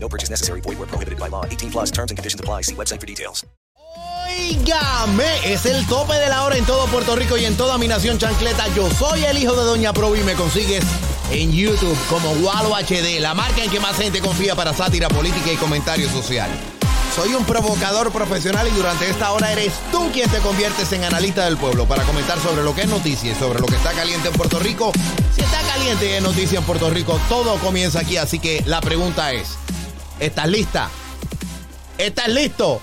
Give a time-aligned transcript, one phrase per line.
[0.00, 0.60] No purchase necessary.
[0.62, 1.44] Void where prohibited by law.
[1.44, 2.62] 18 plus terms and conditions apply.
[2.62, 3.44] See website for details.
[4.28, 7.88] Óigame, es el tope de la hora en todo Puerto Rico y en toda mi
[7.88, 8.68] nación chancleta.
[8.74, 10.84] Yo soy el hijo de Doña Provi y me consigues
[11.30, 15.52] en YouTube como Walo HD, la marca en que más gente confía para sátira política
[15.52, 16.50] y comentario social.
[17.14, 21.44] Soy un provocador profesional y durante esta hora eres tú quien te conviertes en analista
[21.44, 24.28] del pueblo para comentar sobre lo que es noticia y sobre lo que está caliente
[24.28, 24.92] en Puerto Rico.
[25.34, 28.80] Si está caliente y es noticia en Puerto Rico, todo comienza aquí, así que la
[28.80, 29.58] pregunta es,
[30.20, 30.90] ¿estás lista?
[31.96, 32.80] ¿Estás listo?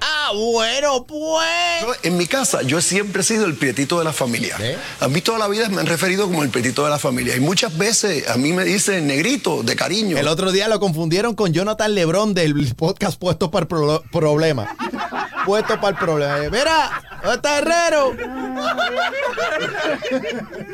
[0.00, 1.46] Ah, bueno, pues.
[1.82, 4.56] Yo, en mi casa, yo siempre he sido el prietito de la familia.
[4.60, 4.78] ¿Eh?
[5.00, 7.34] A mí toda la vida me han referido como el prietito de la familia.
[7.36, 10.16] Y muchas veces a mí me dicen negrito, de cariño.
[10.16, 14.74] El otro día lo confundieron con Jonathan Lebron del podcast Puesto para el Pro- Problema.
[15.44, 16.38] Puesto para el problema.
[16.50, 18.14] Mira, ¿dónde está Herrero?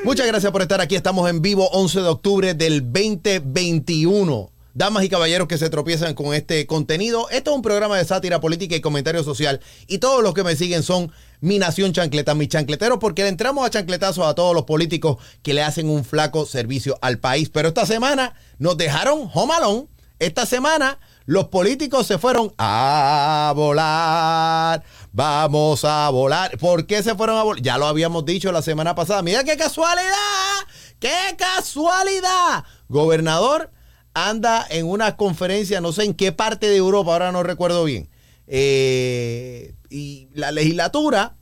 [0.04, 0.96] Muchas gracias por estar aquí.
[0.96, 4.50] Estamos en vivo 11 de octubre del 2021.
[4.76, 8.40] Damas y caballeros que se tropiezan con este contenido, esto es un programa de sátira
[8.40, 9.60] política y comentario social.
[9.86, 13.64] Y todos los que me siguen son mi nación chancleta, mis chancleteros, porque le entramos
[13.64, 17.50] a chancletazos a todos los políticos que le hacen un flaco servicio al país.
[17.50, 19.88] Pero esta semana nos dejaron homalón.
[20.18, 24.82] Esta semana los políticos se fueron a volar.
[25.12, 26.58] Vamos a volar.
[26.58, 27.62] ¿Por qué se fueron a volar?
[27.62, 29.22] Ya lo habíamos dicho la semana pasada.
[29.22, 30.66] Mira qué casualidad.
[30.98, 32.64] ¡Qué casualidad!
[32.88, 33.70] Gobernador
[34.14, 38.08] anda en una conferencia, no sé en qué parte de Europa, ahora no recuerdo bien.
[38.46, 41.36] Eh, y la legislatura,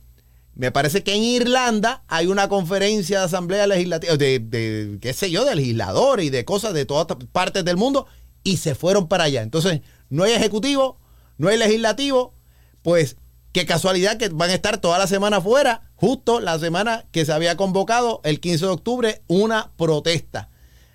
[0.55, 5.29] me parece que en Irlanda hay una conferencia de asamblea legislativa, de, de, qué sé
[5.29, 8.07] yo, de legisladores y de cosas de todas partes del mundo,
[8.43, 9.43] y se fueron para allá.
[9.43, 10.99] Entonces, no hay ejecutivo,
[11.37, 12.33] no hay legislativo,
[12.81, 13.17] pues
[13.51, 17.33] qué casualidad que van a estar toda la semana fuera, justo la semana que se
[17.33, 20.49] había convocado el 15 de octubre, una protesta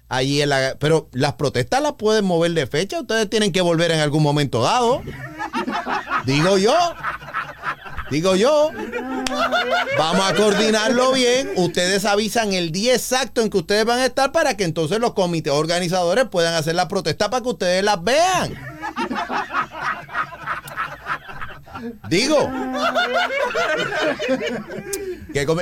[0.09, 0.77] allí en la.
[0.79, 3.01] Pero las protestas las pueden mover de fecha.
[3.01, 5.03] Ustedes tienen que volver en algún momento dado.
[6.25, 6.75] Digo yo.
[8.11, 8.71] Digo yo.
[9.99, 11.51] Vamos a coordinarlo bien.
[11.57, 15.13] Ustedes avisan el día exacto en que ustedes van a estar para que entonces los
[15.13, 18.55] comités organizadores puedan hacer la protesta para que ustedes las vean.
[22.09, 22.51] Digo.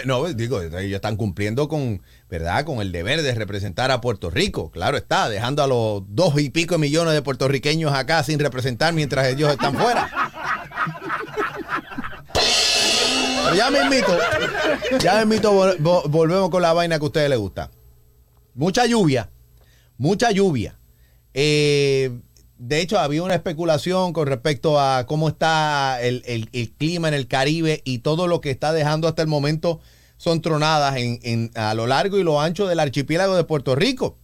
[0.05, 2.65] No, digo, ellos están cumpliendo con, ¿verdad?
[2.65, 4.71] Con el deber de representar a Puerto Rico.
[4.71, 9.27] Claro está, dejando a los dos y pico millones de puertorriqueños acá sin representar mientras
[9.27, 10.09] ellos están fuera.
[13.57, 14.17] Ya me invito,
[15.01, 17.71] ya me invito, vol- vol- volvemos con la vaina que a ustedes les gusta.
[18.55, 19.31] Mucha lluvia,
[19.99, 20.79] mucha lluvia.
[21.33, 22.11] Eh,
[22.59, 27.29] de hecho, había una especulación con respecto a cómo está el, el- clima en el
[27.29, 29.81] Caribe y todo lo que está dejando hasta el momento
[30.17, 30.95] son tronadas
[31.55, 34.19] a lo largo y lo ancho del archipiélago de Puerto Rico.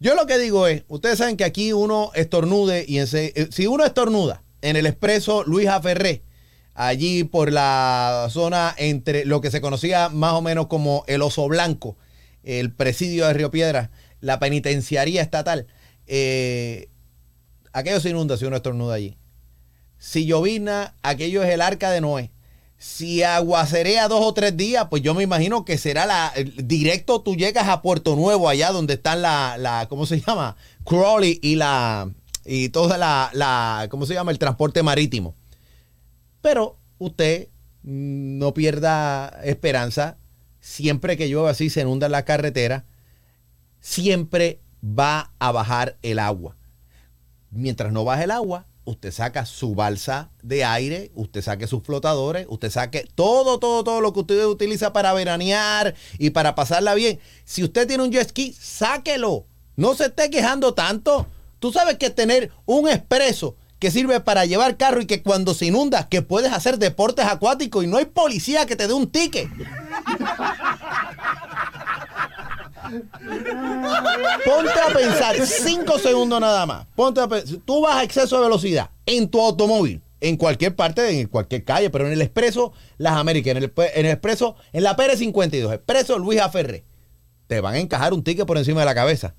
[0.00, 3.84] Yo lo que digo es, ustedes saben que aquí uno estornude y eh, si uno
[3.84, 6.22] estornuda en el expreso Luis Aferré,
[6.74, 11.46] allí por la zona entre lo que se conocía más o menos como el Oso
[11.48, 11.96] Blanco,
[12.42, 15.66] el presidio de Río Piedra, la penitenciaría estatal,
[16.06, 16.88] eh,
[17.72, 19.16] aquello se inunda si uno estornuda allí.
[19.98, 22.30] Si llovina, aquello es el arca de Noé.
[22.78, 27.20] Si aguacerea dos o tres días, pues yo me imagino que será la directo.
[27.20, 30.56] Tú llegas a Puerto Nuevo, allá donde están la, la ¿cómo se llama?
[30.84, 32.10] Crowley y la
[32.44, 34.30] y toda la, la, ¿cómo se llama?
[34.32, 35.34] El transporte marítimo.
[36.40, 37.48] Pero usted
[37.82, 40.16] no pierda esperanza.
[40.60, 42.84] Siempre que llueve así, se inunda la carretera,
[43.80, 46.56] siempre va a bajar el agua.
[47.50, 52.46] Mientras no baje el agua, usted saca su balsa de aire, usted saque sus flotadores,
[52.48, 57.18] usted saque todo, todo, todo lo que usted utiliza para veranear y para pasarla bien.
[57.44, 59.46] Si usted tiene un jet ski, sáquelo.
[59.76, 61.26] No se esté quejando tanto.
[61.58, 65.66] Tú sabes que tener un expreso que sirve para llevar carro y que cuando se
[65.66, 69.48] inunda, que puedes hacer deportes acuáticos y no hay policía que te dé un ticket.
[74.44, 76.86] Ponte a pensar, cinco segundos nada más.
[76.94, 81.20] Ponte a pensar, tú vas a exceso de velocidad en tu automóvil, en cualquier parte,
[81.20, 84.96] en cualquier calle, pero en el expreso Las Américas, en el, en expreso, en la
[84.96, 86.84] Pérez 52, expreso Luis Aferré,
[87.46, 89.34] te van a encajar un ticket por encima de la cabeza.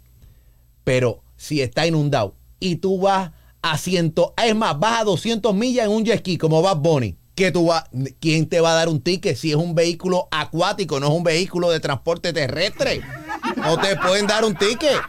[0.84, 3.32] Pero si está inundado y tú vas
[3.62, 4.14] a 100,
[4.44, 7.18] es más, vas a 200 millas en un jet ski como Bad Bunny.
[7.36, 7.88] Que tú va,
[8.20, 11.24] ¿Quién te va a dar un ticket si es un vehículo acuático, no es un
[11.24, 13.02] vehículo de transporte terrestre?
[13.56, 15.02] No te pueden dar un ticket.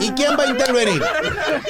[0.00, 1.02] ¿Y quién va a intervenir?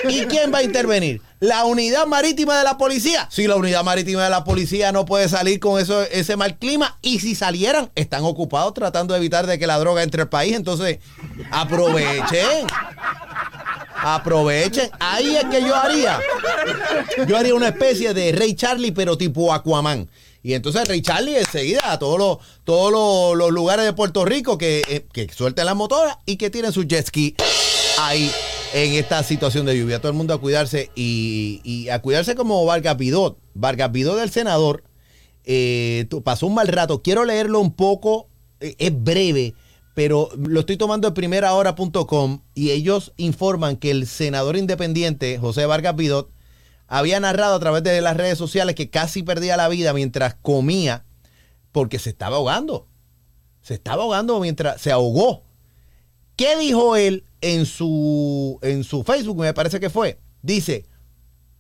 [0.09, 1.21] ¿Y quién va a intervenir?
[1.41, 3.27] ¿La unidad marítima de la policía?
[3.31, 6.99] Si la unidad marítima de la policía no puede salir con eso, ese mal clima.
[7.03, 10.55] Y si salieran, están ocupados tratando de evitar de que la droga entre al país.
[10.55, 10.99] Entonces,
[11.51, 12.67] aprovechen.
[14.03, 14.91] Aprovechen.
[14.99, 16.21] Ahí es que yo haría.
[17.27, 20.09] Yo haría una especie de Rey Charlie, pero tipo Aquaman.
[20.43, 24.83] Y entonces Rey Charlie enseguida a todos los, todos los, lugares de Puerto Rico que,
[24.89, 27.35] eh, que suelten las motoras y que tienen su jet ski
[27.99, 28.31] ahí
[28.73, 30.01] en esta situación de lluvia.
[30.01, 33.39] Todo el mundo a cuidarse y, y a cuidarse como Vargas Vidot.
[33.55, 34.85] Vargas Vidot del senador
[35.45, 37.03] eh, pasó un mal rato.
[37.03, 38.29] Quiero leerlo un poco,
[38.61, 39.55] eh, es breve,
[39.95, 45.97] pero lo estoy tomando de primerahora.com y ellos informan que el senador independiente José Vargas
[45.97, 46.31] Vidot
[46.91, 51.05] había narrado a través de las redes sociales que casi perdía la vida mientras comía
[51.71, 52.89] porque se estaba ahogando.
[53.63, 55.45] Se estaba ahogando mientras se ahogó.
[56.35, 59.39] ¿Qué dijo él en su, en su Facebook?
[59.39, 60.19] Me parece que fue.
[60.43, 60.87] Dice,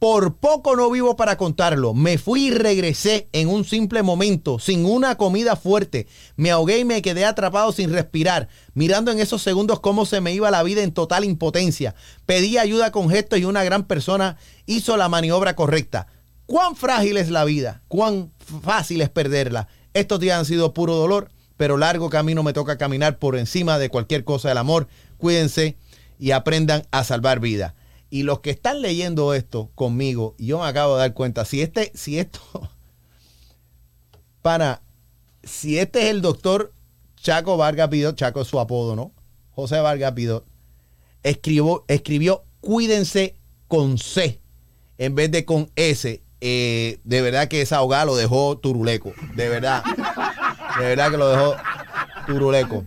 [0.00, 1.93] por poco no vivo para contarlo.
[1.93, 6.06] Me fui y regresé en un simple momento, sin una comida fuerte.
[6.37, 10.32] Me ahogué y me quedé atrapado sin respirar, mirando en esos segundos cómo se me
[10.32, 11.94] iba la vida en total impotencia.
[12.25, 16.06] Pedí ayuda con gestos y una gran persona hizo la maniobra correcta.
[16.46, 17.82] ¿Cuán frágil es la vida?
[17.87, 18.32] ¿Cuán
[18.62, 19.69] fácil es perderla?
[19.93, 23.91] Estos días han sido puro dolor, pero largo camino me toca caminar por encima de
[23.91, 24.88] cualquier cosa del amor.
[25.19, 25.76] Cuídense
[26.19, 27.75] y aprendan a salvar vidas.
[28.11, 31.93] Y los que están leyendo esto conmigo, yo me acabo de dar cuenta, si este,
[31.95, 32.41] si esto,
[34.43, 34.83] para,
[35.45, 36.73] si este es el doctor
[37.17, 39.12] Chaco Vargas Pidot, Chaco es su apodo, ¿no?
[39.53, 40.45] José Vargas Pidot,
[41.23, 43.37] escribió, escribió cuídense
[43.69, 44.41] con C
[44.99, 46.23] en vez de con S.
[46.43, 49.83] Eh, de verdad que esa ahogada lo dejó turuleco, de verdad.
[50.79, 51.56] De verdad que lo dejó
[52.27, 52.85] turuleco.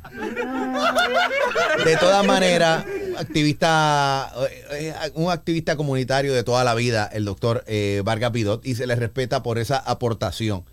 [1.83, 2.85] De todas maneras,
[3.23, 8.65] activista, eh, eh, un activista comunitario de toda la vida, el doctor eh, Vargas Pidot,
[8.65, 10.65] y se le respeta por esa aportación.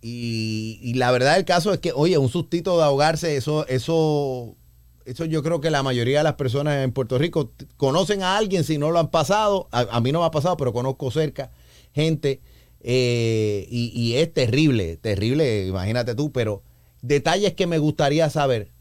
[0.00, 4.56] Y, la verdad del caso es que, oye, un sustito de ahogarse, eso, eso,
[5.04, 8.64] eso yo creo que la mayoría de las personas en Puerto Rico conocen a alguien
[8.64, 9.68] si no lo han pasado.
[9.70, 11.52] A, mí no me ha pasado, pero conozco cerca
[11.92, 12.40] gente.
[12.80, 16.62] eh, y es terrible, terrible, imagínate tú, pero
[17.02, 18.72] detalles que me gustaría saber.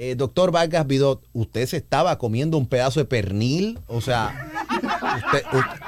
[0.00, 3.80] Eh, doctor Vargas Vidot, ¿usted se estaba comiendo un pedazo de pernil?
[3.88, 4.48] O sea,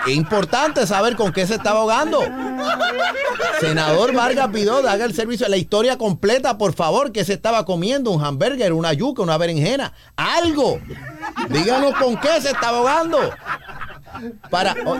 [0.04, 2.18] es importante saber con qué se estaba ahogando.
[3.60, 8.10] Senador Vargas Vidot, haga el servicio, la historia completa, por favor, que se estaba comiendo
[8.10, 10.80] un hamburger, una yuca, una berenjena, algo.
[11.48, 13.30] Díganos con qué se estaba ahogando.
[14.50, 14.96] Para, o-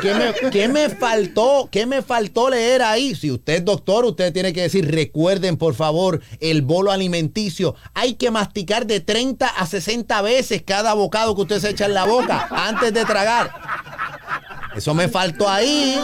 [0.00, 1.68] ¿qué, me, qué me faltó?
[1.70, 3.14] ¿Qué me faltó leer ahí?
[3.14, 7.74] Si usted es doctor, usted tiene que decir, recuerden por favor el bolo alimenticio.
[7.94, 11.94] Hay que masticar de 30 a 60 veces cada bocado que usted se echa en
[11.94, 13.52] la boca antes de tragar.
[14.76, 15.96] Eso me faltó ahí.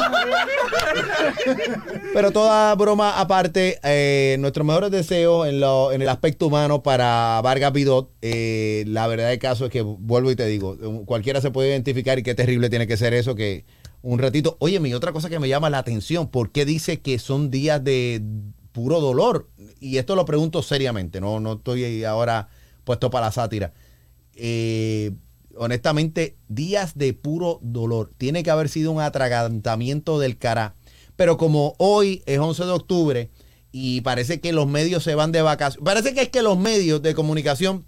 [2.12, 7.40] Pero toda broma aparte, eh, nuestros mejores deseos en, lo- en el aspecto humano para
[7.42, 8.10] Vargas Vidot.
[8.22, 10.76] eh, la verdad del caso es que, vuelvo y te digo,
[11.06, 13.64] cualquiera se puede identificar y qué terrible tiene que ser eso que
[14.02, 14.56] un ratito.
[14.60, 17.82] Oye, y otra cosa que me llama la atención, ¿por qué dice que son días
[17.84, 18.22] de
[18.72, 19.48] puro dolor?
[19.80, 22.48] Y esto lo pregunto seriamente, no, no estoy ahora
[22.84, 23.72] puesto para la sátira.
[24.34, 25.12] Eh,
[25.60, 28.12] honestamente, días de puro dolor.
[28.16, 30.74] Tiene que haber sido un atragantamiento del cara.
[31.16, 33.30] Pero como hoy es 11 de octubre
[33.70, 37.02] y parece que los medios se van de vacaciones, parece que es que los medios
[37.02, 37.84] de comunicación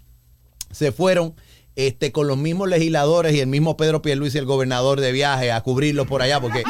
[0.71, 1.33] se fueron
[1.75, 5.61] este, con los mismos legisladores y el mismo Pedro Pierluisi, el gobernador de viaje, a
[5.61, 6.63] cubrirlo por allá, porque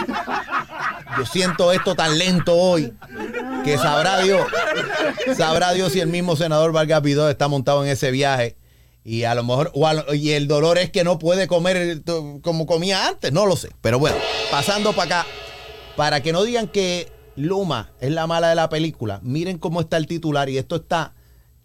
[1.18, 2.94] yo siento esto tan lento hoy
[3.66, 4.48] que sabrá Dios,
[5.36, 8.56] sabrá Dios si el mismo senador Vargas Vidó está montado en ese viaje.
[9.06, 9.72] Y a lo mejor,
[10.14, 12.04] y el dolor es que no puede comer
[12.42, 13.70] como comía antes, no lo sé.
[13.82, 14.16] Pero bueno,
[14.50, 15.30] pasando para acá,
[15.98, 19.98] para que no digan que Luma es la mala de la película, miren cómo está
[19.98, 21.16] el titular y esto está,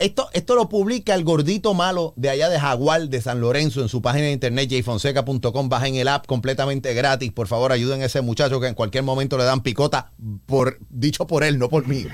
[0.01, 3.89] esto, esto lo publica el gordito malo de allá de Jaguar de San Lorenzo en
[3.89, 8.21] su página de internet jfonseca.com, bajen el app completamente gratis, por favor ayuden a ese
[8.21, 10.13] muchacho que en cualquier momento le dan picota,
[10.47, 12.07] por, dicho por él, no por mí.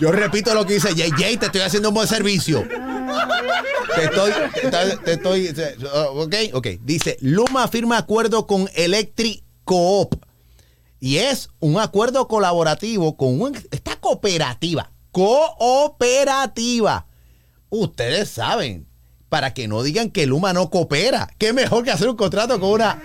[0.00, 2.64] Yo repito lo que dice JJ, te estoy haciendo un buen servicio.
[3.94, 4.32] Te estoy,
[5.04, 5.54] te, estoy,
[6.14, 6.66] ok, ok.
[6.82, 10.14] Dice, Luma firma acuerdo con Electric Coop.
[11.00, 14.90] Y es un acuerdo colaborativo con un- esta cooperativa.
[15.12, 17.06] Cooperativa.
[17.70, 18.86] Ustedes saben.
[19.28, 21.28] para que no digan que Luma no coopera.
[21.36, 22.98] ¿Qué mejor que hacer un contrato con una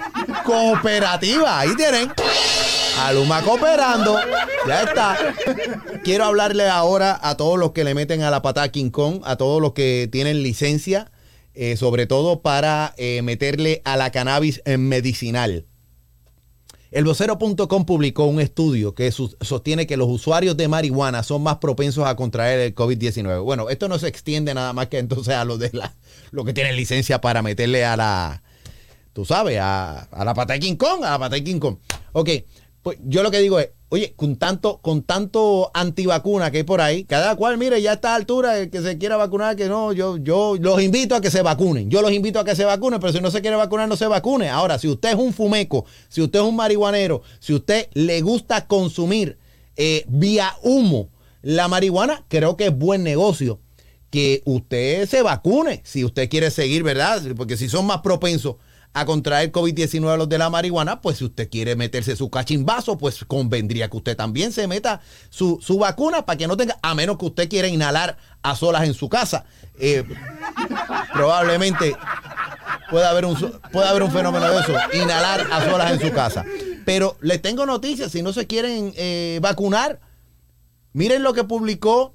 [0.46, 1.60] cooperativa?
[1.60, 2.14] Ahí tienen.
[3.04, 4.18] A Luma cooperando.
[4.66, 5.18] Ya está.
[6.06, 9.36] Quiero hablarle ahora a todos los que le meten a la patada King Kong, a
[9.36, 11.12] todos los que tienen licencia,
[11.54, 15.66] eh, sobre todo para eh, meterle a la cannabis en medicinal.
[16.92, 22.08] El vocero.com publicó un estudio que sostiene que los usuarios de marihuana son más propensos
[22.08, 23.44] a contraer el COVID-19.
[23.44, 25.94] Bueno, esto no se extiende nada más que entonces a los de la,
[26.32, 28.44] lo que tienen licencia para meterle a la,
[29.12, 31.78] tú sabes, a, a la pata de King Kong, a la pata de King Kong.
[32.14, 32.30] Ok,
[32.84, 36.82] pues yo lo que digo es, oye, con tanto, con tanto antivacuna que hay por
[36.82, 40.18] ahí, cada cual, mire, ya a esta altura, que se quiera vacunar, que no, yo,
[40.18, 41.90] yo los invito a que se vacunen.
[41.90, 44.06] Yo los invito a que se vacunen, pero si no se quiere vacunar, no se
[44.08, 44.50] vacune.
[44.50, 48.68] Ahora, si usted es un fumeco, si usted es un marihuanero, si usted le gusta
[48.68, 49.38] consumir
[49.78, 51.10] eh, vía humo
[51.42, 53.60] la marihuana, creo que es buen negocio
[54.10, 57.22] que usted se vacune si usted quiere seguir, ¿verdad?
[57.38, 58.58] Porque si son más propensos
[58.94, 63.26] a contraer COVID-19 los de la marihuana, pues si usted quiere meterse su cachimbazo, pues
[63.26, 67.26] convendría que usted también se meta su, vacuna para que no tenga, a menos que
[67.26, 69.46] usted quiera inhalar a solas en su casa.
[69.80, 70.04] Eh,
[71.12, 71.96] probablemente
[72.92, 73.36] pueda haber, un,
[73.72, 76.46] puede haber un fenómeno de eso, inhalar a solas en su casa.
[76.86, 80.00] Pero le tengo noticias, si no se quieren eh, vacunar,
[80.92, 82.14] miren lo que publicó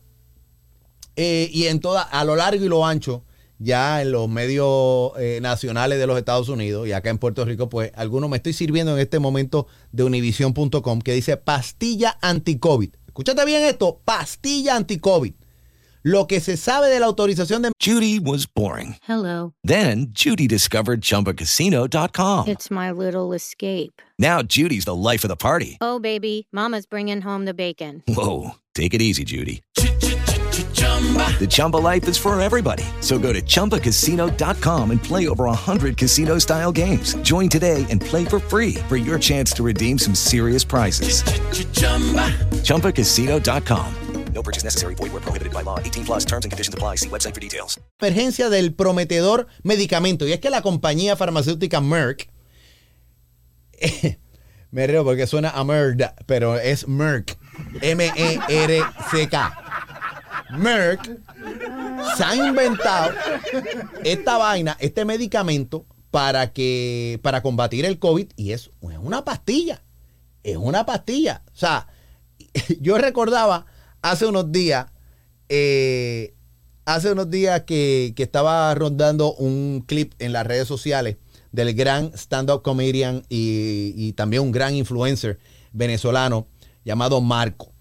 [1.17, 3.25] eh, y en toda, a lo largo y lo ancho
[3.59, 7.69] ya en los medios eh, nacionales de los Estados Unidos y acá en Puerto Rico,
[7.69, 12.91] pues algunos me estoy sirviendo en este momento de univision.com que dice pastilla anti-COVID.
[13.07, 15.33] Escúchate bien esto, pastilla anti-COVID.
[16.05, 18.97] Lo que se sabe de la autorización de Judy was boring.
[19.07, 19.53] Hello.
[19.65, 22.47] Then Judy discovered chumbacasino.com.
[22.49, 24.01] It's my little escape.
[24.19, 25.77] Now Judy's the life of the party.
[25.81, 28.05] Oh baby, mama's bringing home the bacon.
[28.07, 29.63] Whoa, take it easy, Judy.
[30.79, 32.85] The Chumba life is for everybody.
[33.01, 37.15] So go to ChumbaCasino.com and play over 100 casino style games.
[37.23, 41.23] Join today and play for free for your chance to redeem some serious prizes.
[41.23, 42.35] Ch-ch-chumba.
[42.65, 43.95] ChumbaCasino.com.
[44.33, 44.95] No purchase necessary.
[44.95, 45.81] Void where prohibited by law.
[45.81, 46.97] 18 plus terms and conditions apply.
[46.97, 47.79] See website for details.
[48.01, 50.27] Emergencia del prometedor medicamento.
[50.27, 52.29] Y es que la compañía farmacéutica Merck.
[54.71, 57.37] me río porque suena a Merck, pero es Merck.
[57.81, 59.68] M-E-R-C-K.
[60.51, 61.11] Merck
[62.17, 63.13] se ha inventado
[64.05, 69.83] esta vaina, este medicamento para que para combatir el COVID y es, una pastilla.
[70.43, 71.43] Es una pastilla.
[71.53, 71.89] O sea,
[72.81, 73.67] yo recordaba
[74.03, 74.87] hace unos días,
[75.49, 76.35] eh,
[76.85, 81.17] hace unos días que, estaba rondando un clip en las redes sociales
[81.53, 85.39] del gran stand-up comedian y, y también un gran influencer
[85.73, 86.47] venezolano
[86.85, 87.73] llamado Marco.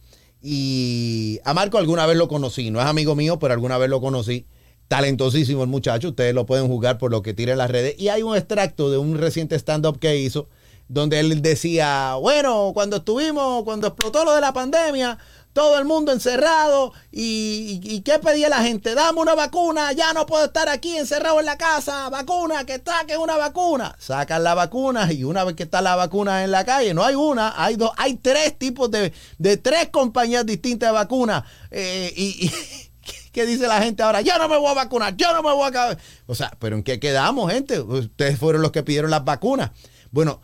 [0.50, 4.00] Y a Marco alguna vez lo conocí, no es amigo mío, pero alguna vez lo
[4.00, 4.46] conocí.
[4.88, 8.00] Talentosísimo el muchacho, ustedes lo pueden jugar por lo que tira en las redes.
[8.00, 10.48] Y hay un extracto de un reciente stand-up que hizo,
[10.88, 15.18] donde él decía, bueno, cuando estuvimos, cuando explotó lo de la pandemia,
[15.58, 16.94] todo el mundo encerrado.
[17.12, 18.94] ¿Y, qué pedía la gente?
[18.94, 22.12] Dame una vacuna, ya no puedo estar aquí encerrado en la casa.
[22.12, 23.96] Vacuna, que es una vacuna.
[23.98, 27.16] Sacan la vacuna y una vez que está la vacuna en la calle, no hay
[27.16, 31.44] una, hay dos, hay tres tipos de, de tres compañías distintas de vacunas.
[31.72, 32.52] Eh, y,
[33.32, 34.22] ¿Qué dice la gente ahora?
[34.22, 35.98] Yo no me voy a vacunar, yo no me voy a...
[36.28, 37.80] O sea, pero ¿en qué quedamos, gente?
[37.80, 39.72] Ustedes fueron los que pidieron las vacunas.
[40.12, 40.40] Bueno,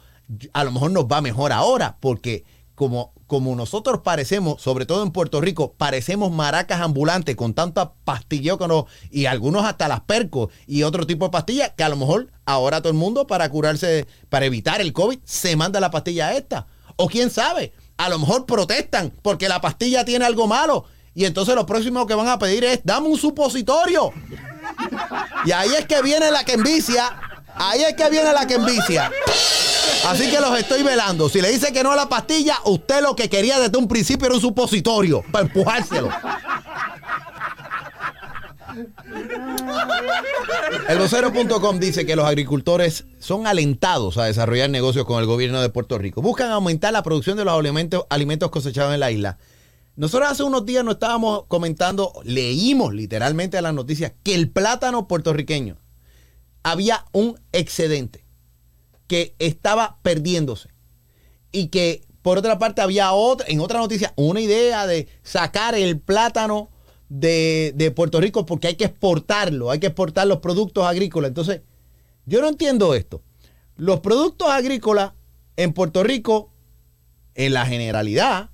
[0.53, 5.11] a lo mejor nos va mejor ahora porque como, como nosotros parecemos, sobre todo en
[5.11, 10.49] Puerto Rico, parecemos maracas ambulantes con tanta pastilla que no, y algunos hasta las percos
[10.67, 14.07] y otro tipo de pastillas, que a lo mejor ahora todo el mundo para curarse,
[14.29, 16.67] para evitar el COVID, se manda la pastilla esta.
[16.95, 20.85] O quién sabe, a lo mejor protestan porque la pastilla tiene algo malo.
[21.15, 24.11] Y entonces lo próximo que van a pedir es, dame un supositorio.
[25.45, 27.19] Y ahí es que viene la que envicia.
[27.55, 28.57] Ahí es que viene la que.
[30.05, 31.29] Así que los estoy velando.
[31.29, 34.25] Si le dice que no a la pastilla, usted lo que quería desde un principio
[34.27, 36.09] era un supositorio para empujárselo.
[40.89, 45.69] El vocero.com dice que los agricultores son alentados a desarrollar negocios con el gobierno de
[45.69, 46.21] Puerto Rico.
[46.21, 49.37] Buscan aumentar la producción de los alimentos, alimentos cosechados en la isla.
[49.95, 55.07] Nosotros hace unos días nos estábamos comentando, leímos literalmente en las noticias que el plátano
[55.07, 55.77] puertorriqueño
[56.63, 58.25] había un excedente
[59.13, 60.69] que estaba perdiéndose.
[61.51, 65.99] Y que por otra parte había otra, en otra noticia, una idea de sacar el
[65.99, 66.71] plátano
[67.09, 71.29] de, de, Puerto Rico porque hay que exportarlo, hay que exportar los productos agrícolas.
[71.29, 71.61] Entonces,
[72.25, 73.21] yo no entiendo esto.
[73.75, 75.11] Los productos agrícolas
[75.57, 76.49] en Puerto Rico,
[77.35, 78.49] en la generalidad,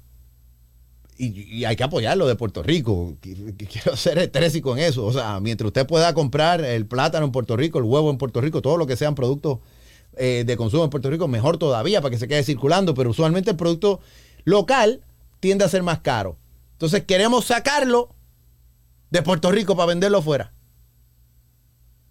[1.17, 3.15] y, hay que apoyarlo de Puerto Rico.
[3.21, 5.05] Qu- qu- Quiero ser estrésico en eso.
[5.05, 8.41] O sea, mientras usted pueda comprar el plátano en Puerto Rico, el huevo en Puerto
[8.41, 9.59] Rico, todo lo que sean productos
[10.19, 12.93] eh, de consumo en Puerto Rico, mejor todavía para que se quede circulando.
[12.93, 14.01] Pero usualmente el producto
[14.43, 15.01] local
[15.39, 16.37] tiende a ser más caro.
[16.73, 18.13] Entonces queremos sacarlo
[19.09, 20.53] de Puerto Rico para venderlo fuera.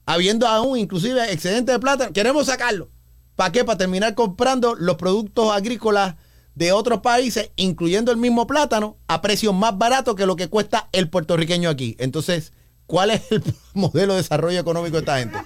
[0.07, 2.89] Habiendo aún inclusive excedente de plátano, queremos sacarlo.
[3.37, 3.65] ¿Para qué?
[3.65, 6.17] Para terminar comprando los productos agrícolas
[6.55, 10.89] de otros países, incluyendo el mismo plátano, a precios más baratos que lo que cuesta
[10.93, 11.95] el puertorriqueño aquí.
[12.01, 12.53] Entonces,
[12.87, 13.43] ¿cuál es el
[13.75, 15.39] modelo de desarrollo económico de esta gente?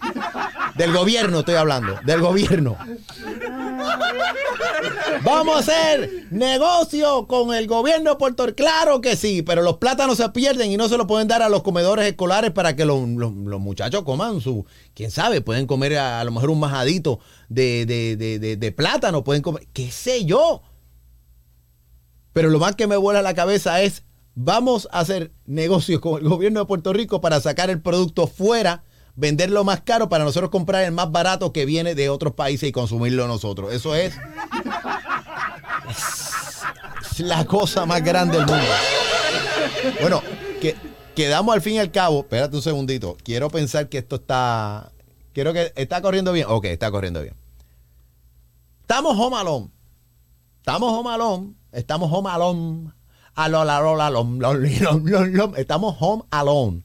[0.76, 2.76] Del gobierno estoy hablando, del gobierno.
[5.22, 8.56] Vamos a hacer negocio con el gobierno de Puerto Rico.
[8.56, 11.48] Claro que sí, pero los plátanos se pierden y no se los pueden dar a
[11.48, 14.64] los comedores escolares para que los, los- muchachos coman su.
[14.94, 18.72] Quién sabe, pueden comer a, a lo mejor un majadito de, de- de- de- de
[18.72, 19.66] plátano, pueden comer.
[19.72, 20.62] ¿Qué sé yo?
[22.32, 24.04] Pero lo más que me vuela la cabeza es.
[24.34, 28.82] Vamos a hacer negocios con el gobierno de Puerto Rico para sacar el producto fuera,
[29.14, 32.72] venderlo más caro para nosotros comprar el más barato que viene de otros países y
[32.72, 33.72] consumirlo nosotros.
[33.72, 34.14] Eso es
[37.18, 38.64] la cosa más grande del mundo.
[40.00, 40.22] Bueno,
[40.60, 40.76] que
[41.14, 42.20] quedamos al fin y al cabo.
[42.20, 43.16] Espérate un segundito.
[43.22, 44.90] Quiero pensar que esto está.
[45.32, 45.72] Quiero que.
[45.76, 46.46] ¿Está corriendo bien?
[46.48, 47.34] Ok, está corriendo bien.
[48.82, 49.68] Estamos home alone.
[50.58, 51.54] Estamos home alone.
[51.72, 52.92] Estamos home alone.
[55.56, 56.84] Estamos home alone.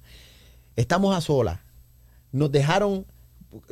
[0.75, 1.59] Estamos a solas.
[2.31, 3.05] Nos dejaron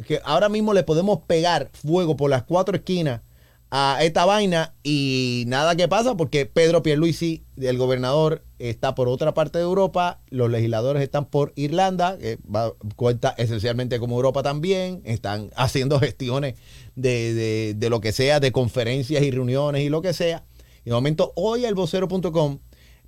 [0.07, 3.21] que ahora mismo le podemos pegar fuego por las cuatro esquinas
[3.71, 9.33] a esta vaina y nada que pasa porque Pedro Pierluisi, el gobernador, está por otra
[9.33, 12.37] parte de Europa, los legisladores están por Irlanda, que
[12.95, 16.55] cuenta esencialmente como Europa también, están haciendo gestiones
[16.95, 20.45] de, de- de lo que sea, de conferencias y reuniones y lo que sea.
[20.85, 22.59] Y de momento, hoy el vocero.com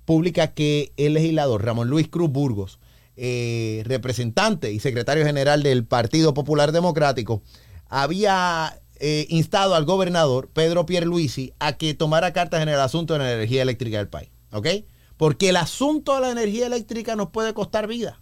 [0.04, 2.78] publica que el legislador Ramón Luis Cruz Burgos,
[3.20, 7.42] eh, representante y secretario general del Partido Popular Democrático,
[7.88, 13.18] había eh, instado al gobernador Pedro Pierluisi a que tomara cartas en el asunto de
[13.18, 14.30] la energía eléctrica del país.
[14.52, 14.68] ¿Ok?
[15.16, 18.20] Porque el asunto de la energía eléctrica nos puede costar vida.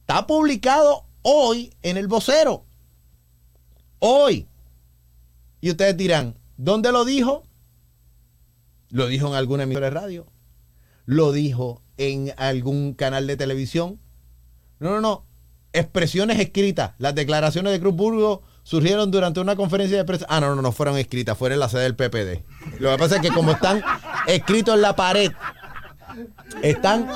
[0.00, 2.64] Está publicado hoy en el vocero.
[4.00, 4.48] Hoy.
[5.60, 7.44] Y ustedes dirán, ¿dónde lo dijo?
[8.90, 10.26] Lo dijo en alguna emisora de radio.
[11.04, 14.00] Lo dijo en algún canal de televisión.
[14.78, 15.26] No, no, no.
[15.72, 16.92] Expresiones escritas.
[16.98, 20.26] Las declaraciones de Cruz Burgo surgieron durante una conferencia de prensa.
[20.28, 22.44] Ah, no, no, no fueron escritas, fueron en la sede del PPD.
[22.80, 23.82] Lo que pasa es que como están
[24.26, 25.32] escritos en la pared,
[26.62, 27.08] están,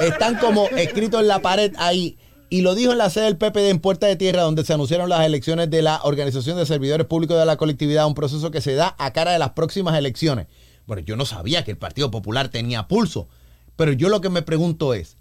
[0.00, 2.18] están como escritos en la pared ahí.
[2.50, 5.08] Y lo dijo en la sede del PPD en Puerta de Tierra, donde se anunciaron
[5.08, 8.74] las elecciones de la Organización de Servidores Públicos de la Colectividad, un proceso que se
[8.74, 10.46] da a cara de las próximas elecciones.
[10.86, 13.28] Bueno, yo no sabía que el Partido Popular tenía pulso,
[13.76, 15.16] pero yo lo que me pregunto es,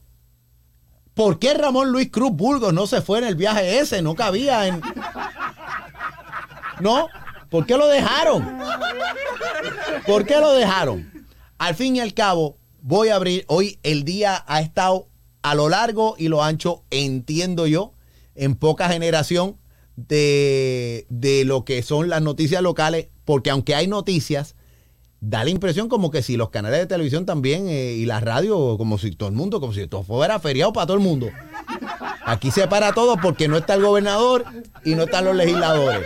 [1.13, 4.01] ¿por qué Ramón Luis Cruz Burgos no se fue en el viaje ese?
[4.01, 4.81] No cabía en...
[6.79, 7.07] ¿No?
[7.49, 8.59] ¿Por qué lo dejaron?
[10.05, 11.27] ¿Por qué lo dejaron?
[11.57, 15.07] Al fin y al cabo, voy a abrir, hoy el día ha estado
[15.43, 17.93] a lo largo y lo ancho, entiendo yo,
[18.35, 19.57] en poca generación
[19.95, 24.55] de, de lo que son las noticias locales, porque aunque hay noticias,
[25.25, 28.77] da la impresión como que si los canales de televisión también eh, y la radio,
[28.77, 31.29] como si todo el mundo, como si todo fuera feriado para todo el mundo.
[32.25, 34.43] Aquí se para todo porque no está el gobernador
[34.83, 36.05] y no están los legisladores.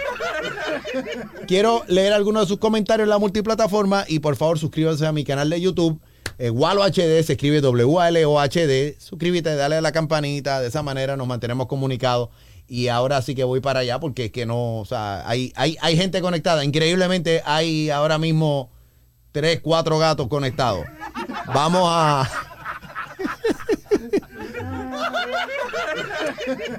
[1.47, 5.23] Quiero leer algunos de sus comentarios en la multiplataforma y por favor suscríbanse a mi
[5.23, 5.99] canal de YouTube.
[6.38, 8.97] Eh, Walo se escribe W-A-L-O-H-D.
[8.99, 10.62] Suscríbete, dale a la campanita.
[10.62, 12.30] De esa manera nos mantenemos comunicados.
[12.67, 15.75] Y ahora sí que voy para allá porque es que no, o sea, hay, hay,
[15.82, 16.63] hay gente conectada.
[16.63, 18.69] Increíblemente hay ahora mismo
[19.38, 20.84] tres, cuatro gatos conectados.
[21.54, 22.28] Vamos a.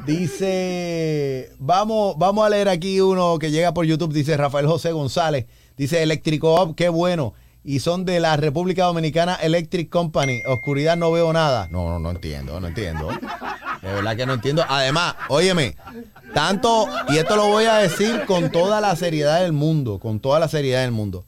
[0.05, 5.47] Dice, vamos, vamos a leer aquí uno que llega por YouTube, dice Rafael José González,
[5.77, 7.35] dice Eléctrico qué bueno.
[7.63, 10.43] Y son de la República Dominicana Electric Company.
[10.47, 11.69] Oscuridad no veo nada.
[11.71, 13.09] No, no, no entiendo, no entiendo.
[13.83, 14.65] De verdad que no entiendo.
[14.69, 15.77] Además, óyeme,
[16.35, 20.41] tanto, y esto lo voy a decir con toda la seriedad del mundo, con toda
[20.41, 21.25] la seriedad del mundo.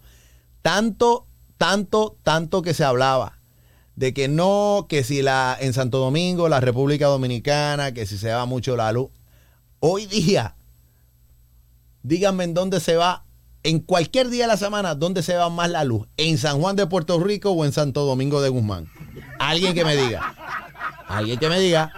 [0.63, 3.41] Tanto, tanto, tanto que se hablaba
[4.01, 8.33] de que no, que si la en Santo Domingo, la República Dominicana, que si se
[8.33, 9.11] va mucho la luz.
[9.79, 10.57] Hoy día,
[12.03, 13.25] díganme en dónde se va,
[13.63, 16.77] en cualquier día de la semana, dónde se va más la luz, en San Juan
[16.77, 18.89] de Puerto Rico o en Santo Domingo de Guzmán.
[19.39, 20.35] Alguien que me diga.
[21.07, 21.93] Alguien que me diga.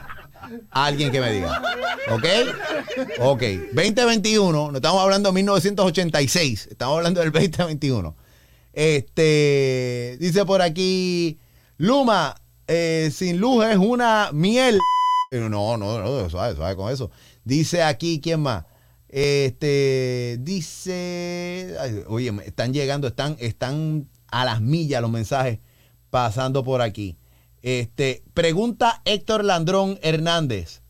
[0.72, 1.62] Alguien que me diga.
[2.10, 2.24] ¿Ok?
[3.20, 3.42] Ok.
[3.74, 8.21] 2021, no estamos hablando de 1986, estamos hablando del 2021.
[8.72, 11.38] Este, dice por aquí,
[11.76, 12.34] Luma,
[12.66, 14.78] eh, sin luz es una miel.
[15.30, 17.10] No, no, no, suave, suave con eso.
[17.44, 18.64] Dice aquí, ¿quién más?
[19.08, 25.58] Este, dice, ay, oye, están llegando, están, están a las millas los mensajes
[26.10, 27.18] pasando por aquí.
[27.62, 30.81] Este, pregunta Héctor Landrón Hernández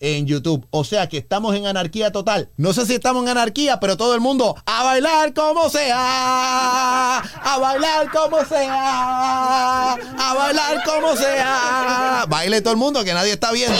[0.00, 0.66] en YouTube.
[0.70, 2.50] O sea que estamos en anarquía total.
[2.56, 7.18] No sé si estamos en anarquía, pero todo el mundo a bailar como sea.
[7.18, 9.92] A bailar como sea.
[9.92, 12.24] A bailar como sea.
[12.28, 13.78] Baile todo el mundo que nadie está viendo.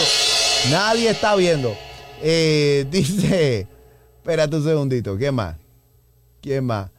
[0.70, 1.76] Nadie está viendo.
[2.22, 3.66] Eh, dice,
[4.18, 5.56] espérate un segundito, ¿quién más?
[6.42, 6.90] ¿Quién más?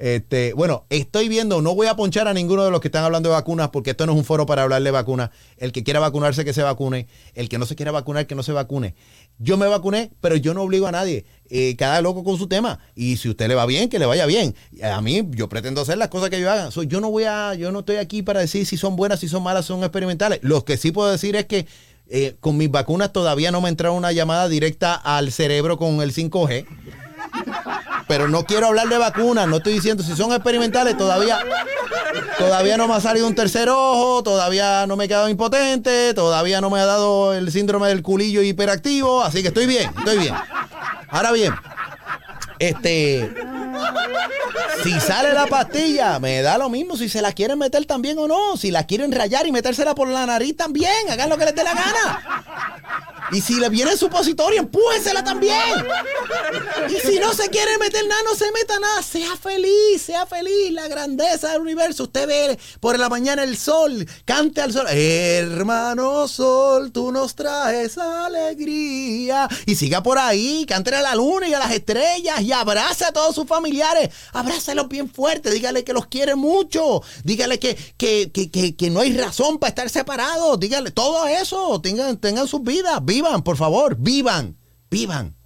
[0.00, 3.28] Este, bueno, estoy viendo, no voy a ponchar a ninguno de los que están hablando
[3.28, 5.28] de vacunas, porque esto no es un foro para hablar de vacunas.
[5.58, 7.06] El que quiera vacunarse, que se vacune.
[7.34, 8.94] El que no se quiera vacunar, que no se vacune.
[9.38, 11.26] Yo me vacuné, pero yo no obligo a nadie.
[11.50, 12.78] Eh, cada loco con su tema.
[12.94, 14.54] Y si usted le va bien, que le vaya bien.
[14.82, 16.70] A mí, yo pretendo hacer las cosas que yo haga.
[16.70, 19.42] Yo no voy a, yo no estoy aquí para decir si son buenas, si son
[19.42, 20.38] malas, son experimentales.
[20.42, 21.66] Lo que sí puedo decir es que
[22.08, 26.14] eh, con mis vacunas todavía no me entra una llamada directa al cerebro con el
[26.14, 26.64] 5G.
[28.10, 31.38] Pero no quiero hablar de vacunas, no estoy diciendo si son experimentales, todavía,
[32.38, 36.60] todavía no me ha salido un tercer ojo, todavía no me he quedado impotente, todavía
[36.60, 40.34] no me ha dado el síndrome del culillo hiperactivo, así que estoy bien, estoy bien.
[41.08, 41.54] Ahora bien,
[42.58, 43.32] este,
[44.82, 48.26] si sale la pastilla, me da lo mismo si se la quieren meter también o
[48.26, 48.56] no.
[48.56, 51.62] Si la quieren rayar y metérsela por la nariz también, hagan lo que les dé
[51.62, 53.09] la gana.
[53.32, 55.86] Y si le viene supositorio, empújensela también.
[56.88, 59.02] Y si no se quiere meter nada, no se meta nada.
[59.02, 60.72] Sea feliz, sea feliz.
[60.72, 62.04] La grandeza del universo.
[62.04, 64.86] Usted ve por la mañana el sol, cante al sol.
[64.88, 69.48] Hermano sol, tú nos traes alegría.
[69.66, 73.12] Y siga por ahí, cántele a la luna y a las estrellas y abrace a
[73.12, 74.10] todos sus familiares.
[74.32, 77.02] Abrácelos bien fuerte, dígale que los quiere mucho.
[77.24, 80.58] Dígale que, que, que, que, que no hay razón para estar separados.
[80.58, 81.80] Dígale todo eso.
[81.80, 83.04] Tengan, tengan sus vidas.
[83.20, 84.56] Vivan, por favor, vivan,
[84.90, 85.36] vivan.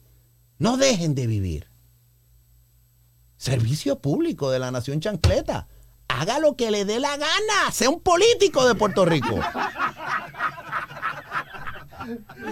[0.58, 1.68] No dejen de vivir.
[3.37, 5.66] Servicio público de la Nación Chancleta.
[6.06, 7.72] Haga lo que le dé la gana.
[7.72, 9.40] Sea un político de Puerto Rico.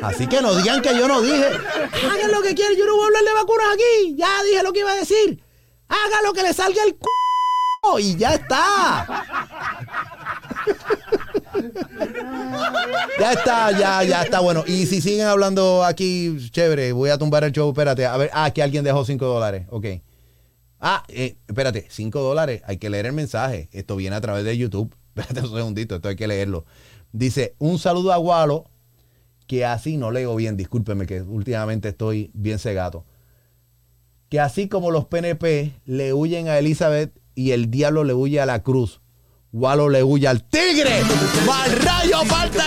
[0.03, 1.47] Así que no digan que yo no dije.
[1.47, 2.77] Hagan lo que quieran.
[2.77, 4.17] Yo no voy a hablar de vacunas aquí.
[4.17, 5.41] Ya dije lo que iba a decir.
[5.87, 9.07] Haga lo que le salga el c y ya está.
[13.19, 14.65] Ya está, ya, ya está bueno.
[14.67, 17.69] Y si siguen hablando aquí, chévere, voy a tumbar el show.
[17.71, 19.67] Espérate, a ver, ah, que alguien dejó 5 dólares.
[19.71, 19.87] Ok.
[20.81, 22.63] Ah, eh, espérate, 5 dólares.
[22.67, 23.69] Hay que leer el mensaje.
[23.73, 24.95] Esto viene a través de YouTube.
[25.15, 26.65] Espérate un segundito, esto hay que leerlo.
[27.13, 28.71] Dice, un saludo a Gualo,
[29.47, 33.05] que así no leo bien, discúlpeme que últimamente estoy bien cegato.
[34.31, 38.47] Que así como los PNP le huyen a Elizabeth y el diablo le huye a
[38.47, 39.02] la cruz,
[39.55, 41.03] Gualo le huye al tigre.
[41.47, 42.65] ¡Mal rayo falta!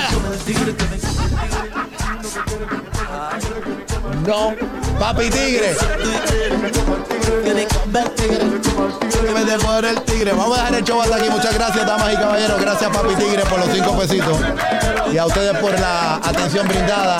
[4.27, 4.53] No,
[4.99, 5.75] papi tigre.
[9.63, 10.31] Por el tigre.
[10.33, 11.27] Vamos a dejar el show hasta aquí.
[11.27, 12.61] Muchas gracias, damas y caballeros.
[12.61, 14.37] Gracias, papi tigre, por los cinco pesitos.
[15.11, 17.17] Y a ustedes por la atención brindada.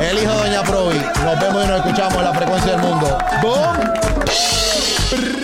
[0.00, 0.98] El hijo Doña Provi.
[1.24, 3.18] Nos vemos y nos escuchamos en la frecuencia del mundo.
[3.42, 5.37] ¡Bum!